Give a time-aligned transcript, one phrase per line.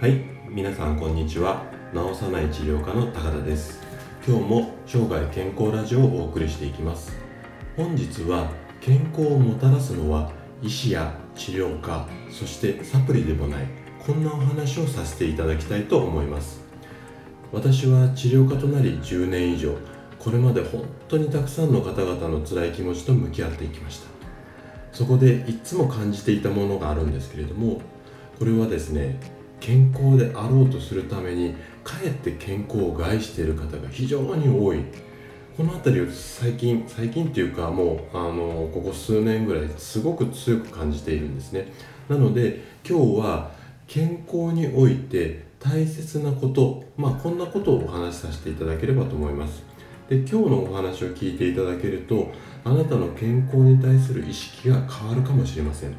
[0.00, 1.62] はい皆さんこんにちは。
[1.92, 3.82] 治さない治療科の高田です。
[4.26, 7.14] 今日も生涯健康ラジオをお送りしていきます。
[7.76, 8.50] 本日は
[8.80, 10.32] 健康をもたらすのは
[10.62, 13.66] 医師や治療家そしてサプリでもない
[13.98, 16.62] こんなお話をさせていただきたいと思います。
[17.52, 19.76] 私は治療家となり10年以上
[20.18, 24.06] これまで本当にたくさんの方々の辛い気持ちと向き合っていきました。
[24.94, 27.82] そこでいつも感じていたものがあるんですけれども
[28.38, 34.82] これはですね健康であろうとするためにかえって健康を害している方が非常に多い。
[35.56, 41.70] この辺りを最近最近っていうかもうあのここ数年ぐらいすごく強く感じているんですね。
[42.08, 43.50] なので今日は
[43.86, 49.62] 健康において大切なことまあこんなことをお話しさせていただければと思います。
[50.08, 52.32] で今日のお話を聞いていただけると
[52.64, 55.94] あなたの健康に対する意識が変わるかもしれません。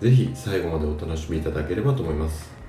[0.00, 2.63] 是非最後までお楽しみいただければと思います。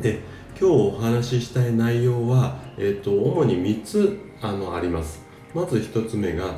[0.00, 0.20] で
[0.58, 5.22] 今日お話ししたい内容は、えーと、主に3つあのあります。
[5.54, 6.56] まず1つ目が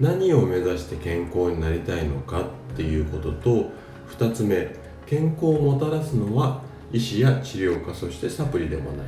[0.00, 2.44] 何を目指して健康になりたいのかっ
[2.76, 3.70] ていうことと
[4.18, 4.74] 2つ目
[5.06, 6.62] 健康をもたらすのは
[6.92, 9.06] 医師や治療家そしてサプリでもない。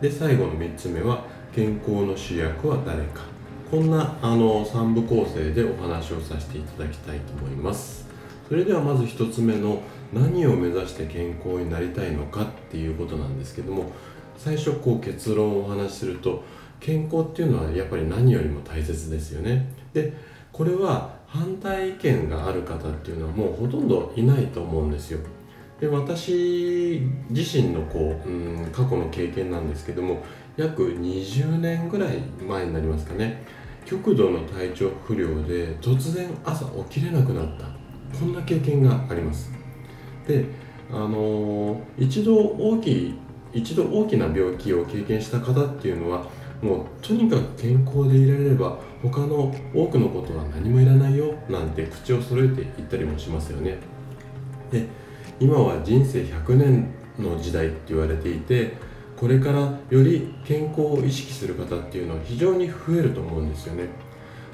[0.00, 1.24] で最後の3つ目は
[1.54, 3.22] 健康の主役は誰か。
[3.70, 8.06] こんなあの3部構成でお話をさせていただきたいと思います。
[8.48, 9.80] それではまず1つ目の
[10.12, 13.90] 何を目指して健康になりたいのかっていうことなんですけども
[14.36, 16.44] 最初こう結論をお話しすると
[16.80, 19.72] 健康っていうのはやっぱり何よりも大切ですよね。
[19.92, 20.12] で
[20.52, 25.20] これは反対意見がある方っていうのはもうほとんどいないと思うんですよ。
[25.80, 30.22] で私自身のこう、うん、過去の経験なんですけども
[30.56, 33.42] 約20年ぐらい前になりますかね。
[33.84, 37.66] 極度の体調不良で突然朝起きれなくなった。
[38.18, 39.55] こんな経験があります。
[40.26, 40.44] で
[40.90, 43.18] あの一度大きい
[43.52, 46.26] 一度大きな病気を経験した方っていうのは
[46.62, 53.78] もうとにかく健康でいられれば他の多くのことは何もいらないよなんて口を揃えて言ったりもしますよね。
[54.70, 54.86] で
[55.38, 58.74] 今は人生100年の時代って言われていて
[59.16, 63.88] これからより健康を意識する方っていうのは非常に増えると思うんですよね。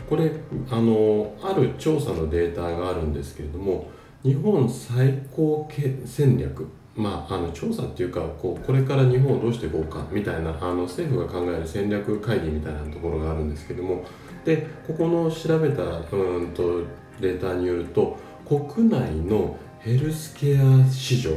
[0.09, 0.31] これ
[0.71, 3.91] あのある調査のデータがあるんですけれども
[4.23, 5.69] 日本最高
[6.05, 14.05] 戦略まあ、あの調査っていうかこうこれから日本をどうしていこうかみたいなあの政府が考える戦略会議みたいなところがあるんですけども
[14.45, 16.83] でここの調べたうんと
[17.19, 21.31] データによると国内のヘルスケア市場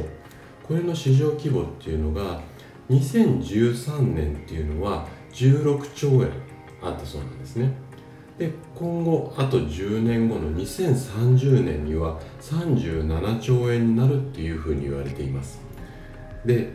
[0.62, 2.42] これの市場規模っていうのが
[2.90, 6.30] 2013年っていうのは16兆円
[6.82, 7.72] あったそうなんですね。
[8.38, 15.60] で今後あと10年後の2030年には37兆円になるっていうふうに言われています。
[16.44, 16.72] で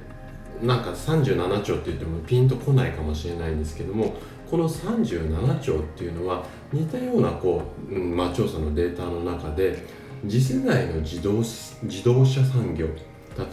[0.61, 4.15] なんか37兆って言ってもピンとこないかもしれないんですけども
[4.49, 9.83] この37兆っていうのは似たようなこう、うんまあ、調査のデータの中で
[10.27, 12.87] 次世代の自動自動車産業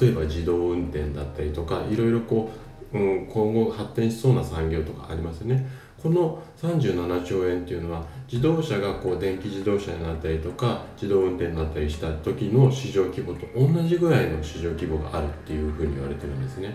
[0.00, 2.50] 例えば自動運転だったりとかいろいろこ
[2.92, 5.66] う、うん、今後発展しそうな産業とかありますよね。
[6.00, 16.74] この37兆円っていうのは自動車がこう電気自動車になったりとか自動運転になったりした時の市場規模と同じぐらいの市場規模があるっていうふうに言われてるんですね。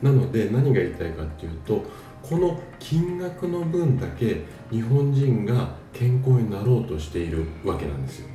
[0.00, 1.82] なので何が言いたいかっていうと
[2.22, 8.28] この金額の分だけ日本人が健康になろうとしているわけなんですよ。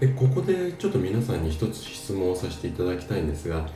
[0.00, 3.66] でここでちょっと皆さんに一つ質問をさせていただきたいんですが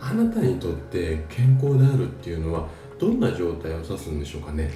[0.00, 2.68] あなたにとって健康であるっていうのは
[2.98, 4.70] どんな状態を指すんでしょうかね。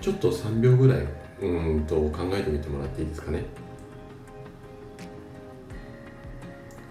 [0.00, 1.06] ちょっと3秒ぐらい
[1.40, 3.44] うんと考えてみてもらっていいですかね。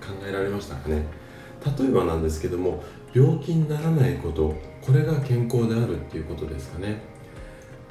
[0.01, 1.05] 考えられましたかね。
[1.77, 7.01] 例えばなんですけども病気にならないことこれが健康であるっていうことですかね。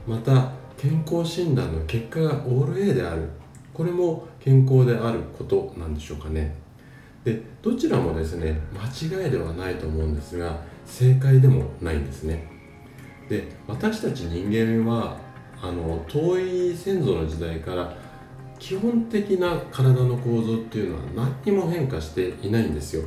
[0.06, 3.28] また健康診断の結果がオール A である。
[3.72, 6.54] これも健康であることなんでしょうかね。
[7.24, 12.51] でどちらもですね間違いではないと思うんですが正解でもないんですね。
[13.28, 15.18] で私たち人間は
[15.62, 17.96] あの遠い先祖の時代から
[18.58, 23.04] 基本的な体の構造っていうのは何も変化していないんですよ。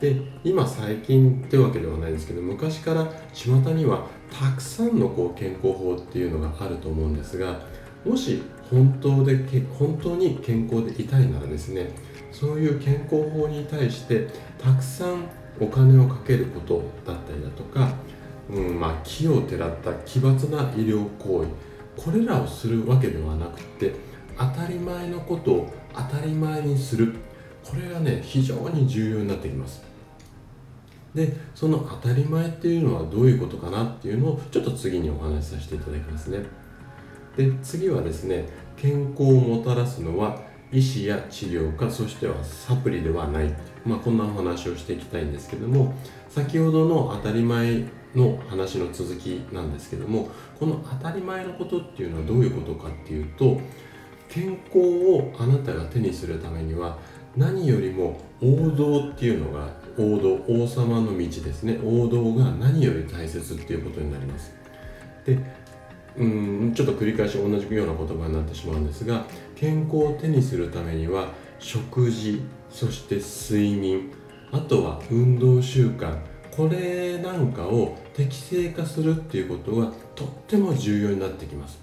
[0.00, 7.60] で今最近ってわけではないんですけど昔から巷にはたくさんのこう健康法っていうのがあると思うんですが
[8.04, 9.36] もし本当で
[9.76, 11.90] 本当に健康でいたいならですね
[12.30, 14.28] そういう健康法に対して
[14.58, 15.28] たくさん
[15.60, 17.90] お金をかけることだったりだとか、
[18.50, 21.48] うんまあ、木をてらった奇抜な医療行為。
[22.02, 23.92] これらをするわけではなくて
[24.38, 27.14] 当たり前のことを当たり前にする。
[27.64, 29.82] これがね非常に重要になってきます。
[31.14, 36.44] でその当たり前っていうのはどういうことかなっていうのをちょっと次にお話しさせていただきますね。
[37.36, 40.40] で次はですね健康をもたらすのは
[40.72, 43.54] 医師や治療家そしてはサプリではない、
[43.84, 45.94] まあ、こんなお話をしていきたいんですけども
[46.28, 47.84] 先ほどの当たり前
[48.14, 53.60] の話の続きなんですけどもこの当たり前のことっていうのはどういうことかっていうと
[54.28, 56.98] 健康をあなたが手にするためには
[57.36, 59.68] 何よりも王道っていうのが
[59.98, 61.78] 王道王様の道ですね。
[61.84, 64.52] 王道が何より大切っていうことになります。
[65.24, 65.38] で
[66.16, 74.10] うんちょっと繰り返し同じような言葉になってしまうんですが健康を手にするためには食事そして睡眠
[74.50, 76.18] あとは運動習慣
[76.58, 81.78] これなんかを適正化するっていうことはとっても重要になってきます。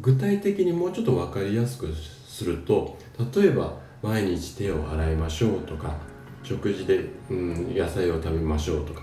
[0.00, 2.96] 具体的にもうちょっと分かりやすくすると
[3.34, 5.94] 例えば毎日手を洗いましょうとか
[6.42, 9.02] 食事で、うん、野菜を食べましょうとか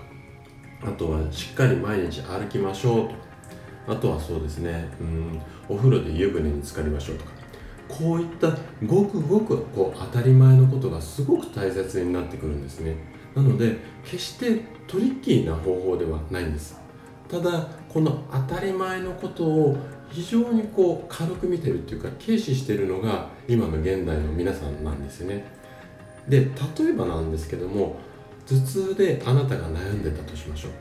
[0.82, 3.14] あとはしっかり毎日歩きましょうとか
[3.86, 7.30] あとはそうですね、うん、お風呂で湯船に浸かりましょうとか
[7.86, 8.50] こういった
[8.84, 13.14] ごくごくこう当たり前のことがすごく大切になってくるんですね。
[13.36, 16.80] なので決してトリッキーな方法ではないんです。
[17.28, 19.76] ただこの当たり前のことを
[20.08, 25.44] 非常にこう軽く見てるっていうか軽視してるのが今の現代の皆さんなんですよね。
[26.26, 26.46] で
[26.78, 27.96] 例えばなんですけども
[28.46, 30.72] 頭痛であなたが悩んでたとしましょう。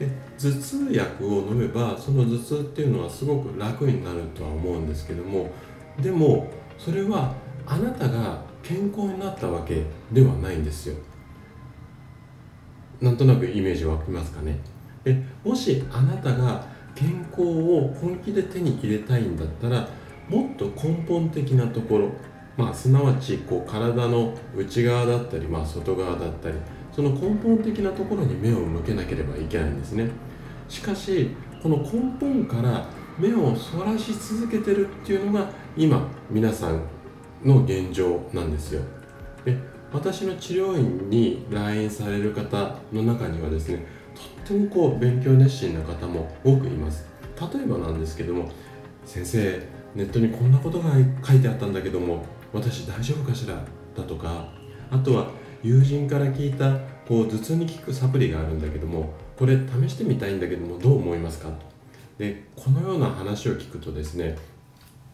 [0.00, 5.50] で頭痛薬を飲めばその頭痛っていうのはすごく楽になるとは思うんですけども
[6.00, 7.34] でもそれは
[7.66, 10.96] あなたが健康になったわけではないんですよ。
[13.00, 14.58] なんとなくイメージ湧きますかね。
[15.04, 16.64] でもしあなたが
[16.94, 19.88] 健康を本気で手に入れたいんだったら
[20.28, 22.10] もっと根本的なところ
[22.60, 26.56] まあ、すなわちこう体の内側だったり、まあ、外側だったり
[26.92, 30.10] その根本的なところに目を向けなければいけないんですね。
[30.68, 31.30] しかし
[31.62, 32.86] この根本から
[33.18, 36.82] 目をそらし続けてるっていうのが今皆さん
[37.44, 38.82] の現状なんですよ。
[39.44, 39.56] で
[39.92, 43.84] 私の治療院に来院される方の中にはですね
[44.46, 47.06] とってもこう勉強熱心な方も多くいます。
[47.54, 48.50] 例えばなんですけども
[49.04, 49.60] 先生
[49.94, 50.92] ネットにこんなことが
[51.24, 53.54] 書いてあったんだけども私大丈夫かしら？
[53.96, 54.52] だとか
[54.90, 55.30] あとは
[55.62, 56.78] 友人から聞いた
[57.08, 61.50] こう頭痛に効くサプリがあるんだけどもこれ試してみたいんだけどもどう思いますか？
[62.18, 64.36] でこのような話を聞くとですね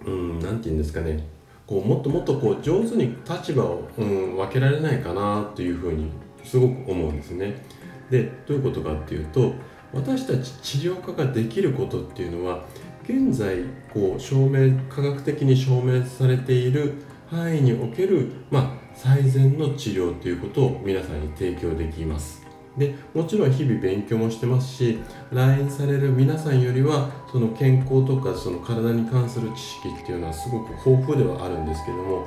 [0.05, 1.25] うん何て言うんですかね。
[1.67, 6.11] こうもっともっとこう上手に立場を、うん、分けられないかなというふうに
[6.45, 7.63] すごく思うんですね。
[8.11, 9.53] でどういうことかっていうと
[9.93, 12.65] 私たち治療家ができることっていうのは
[13.03, 16.95] 現在こう証明科学的に証明されている
[17.29, 22.46] 範囲における、まあ、最善の治療ということを皆さんに提供できます
[22.77, 24.99] でもちろん日々勉強もしてますし
[25.33, 32.27] 来院される皆さんよりはその健康とかその体に関する知識っていうのはすごく豊富ではあるんですけども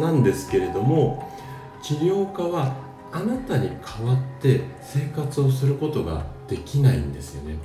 [0.00, 1.28] なんですけれども
[1.82, 2.76] 治療家は
[3.12, 7.56] あなたに代わって生活をすることができないんですよね。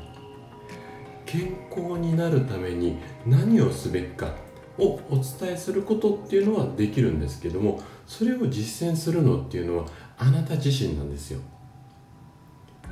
[1.25, 4.33] 健康になるために何をすべきか
[4.77, 9.85] をお伝えすることっていうのはできるんですけどもそれを実践するのっていうのは
[10.17, 11.41] あなた自身なんですよ。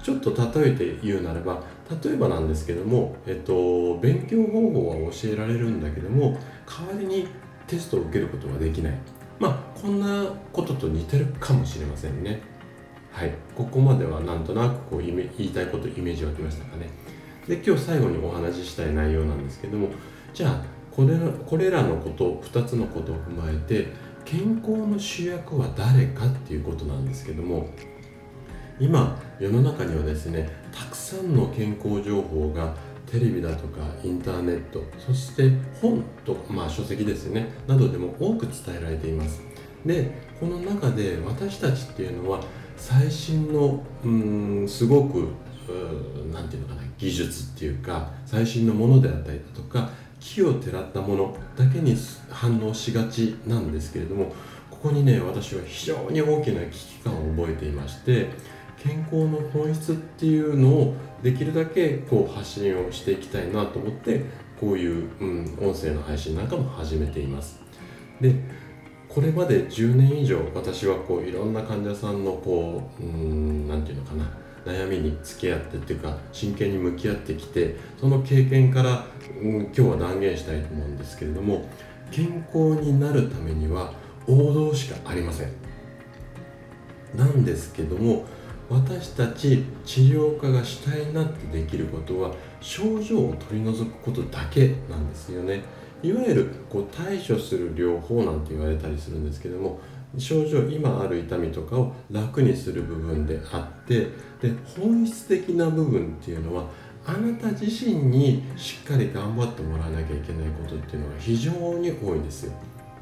[0.02, 1.64] ちょっと例えて言うならば
[2.04, 7.28] 例えばなんですけども、えっと、勉強方法は教えられるんだけども代わりに
[7.68, 8.98] テストを受けることはできない。
[9.40, 12.42] まあこんなことと似てるかもしれませんね。
[13.12, 13.34] はい。
[13.56, 16.90] ここまではなんとなくこう言いたいことイメージ湧きましたかね。
[17.48, 19.90] で今日最後にお話ししたい内容なんですけども
[20.34, 23.92] じゃあこれこれらのこと2つのことを踏まえて
[24.24, 27.70] 健康の主役は誰かっていうことなんですけども
[28.80, 32.74] 今世の中にはですねたくさんの健康情報が
[33.06, 35.52] テレビだとかインターネットそして
[35.82, 39.42] 本と、まあ、書籍ですねなどでも多く伝えられています。
[39.86, 42.42] でこの中で私たちっていうのは
[42.76, 45.30] 最新のうんすごく
[46.34, 49.90] 何て言うのかな技術っていうか最新のものであったりだとか
[50.20, 51.96] 木をてらったものだけに
[52.30, 54.34] 反応しがちなんですけれども
[54.72, 58.30] ここにね私は非常に大きな危機感を覚えていまして
[58.86, 64.22] 健康の本質っていうのをできるだけこう発信をしていきたいなと思って
[64.60, 67.60] こういう、うん、音声の配信なんかも始めています。
[68.22, 68.36] で
[69.10, 73.04] これまで10年以上私はこういろんな患者さんのこう
[73.68, 74.30] 何て言うのかな
[74.66, 79.06] 悩みに付き合ってっていうか真剣に向き合ってきてその経験から、
[79.42, 81.68] うん、今日は断言したいと思うんですけれども
[82.12, 83.94] 健康になるためには
[84.28, 85.52] 王道しかありません。
[87.16, 88.26] なんですけども
[88.70, 95.64] 私たち治療家が主体になってできることは症状を取り除くことだけなんですよね。
[96.02, 99.80] いわゆるこう対処する療法なんて言われたりするんですけども
[100.18, 104.08] 症状今ある痛みとかを楽にする部分であって
[104.42, 106.66] で本質的な部分っていうのは
[107.06, 112.54] あなた自身にしっかり頑張ってもらわなきゃいけないことっていうのが非常に多いんですよ。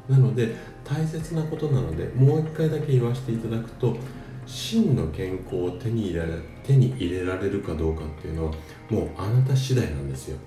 [0.08, 0.54] なので
[0.84, 3.96] 大切なことなのでもう一回だけ言わせていただくと
[4.46, 6.32] 真の健康を手に入れられ
[6.62, 8.52] 手に入れられるかどうかっていうのは
[8.90, 10.38] もうあなた次第なんですよ。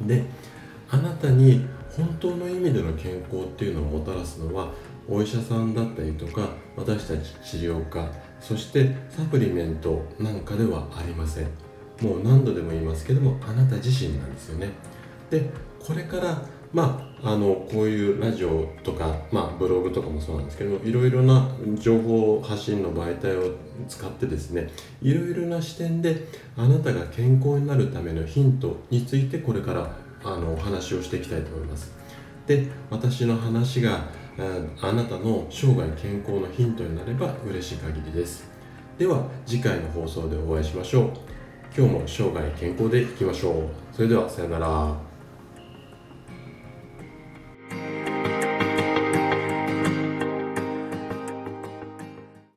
[0.00, 0.24] で
[0.90, 4.72] あなたに本当の意味での健康っていうのをもたらすのは
[5.08, 8.10] お医者さんだったりとか私たち治療家
[8.40, 11.46] そしてサプリメントなんかではありません。
[12.00, 14.70] もう何度でも言いますけどもあなた自身なんですよね。
[15.30, 15.50] で
[15.80, 23.54] これからまあ、あのこういうラジオとか、まあ、ブログとかもそうなんですけどいろいろな情報発信の媒体を
[23.88, 24.70] 使ってですね
[25.00, 29.90] いろいろな視点であなたが健康になるためのヒントについてこれから
[30.24, 31.92] あのお話をしていきたいと思います。
[32.46, 34.08] で私の話が
[34.80, 38.44] あなたの生涯健康のヒントになれば嬉しい限りです。
[38.98, 41.10] では次回の放送でお会いしましょう。
[41.76, 43.94] 今日も生涯健康でいきましょう。
[43.94, 45.07] それではさようなら。